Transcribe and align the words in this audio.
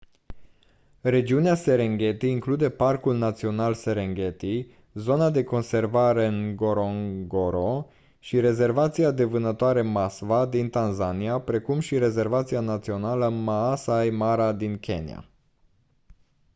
regiunea 1.01 1.55
serengeti 1.55 2.27
include 2.29 2.69
parcul 2.69 3.17
național 3.17 3.73
serengeti 3.73 4.67
zona 4.93 5.29
de 5.29 5.43
conservare 5.43 6.29
ngorongoro 6.29 7.89
și 8.19 8.39
rezervația 8.39 9.11
de 9.11 9.23
vânătoare 9.23 9.81
maswa 9.81 10.45
din 10.45 10.69
tanzania 10.69 11.39
precum 11.39 11.79
și 11.79 11.97
rezervația 11.97 12.59
națională 12.59 13.29
maasai 13.29 14.09
mara 14.09 14.53
din 14.53 14.77
kenya 14.79 15.29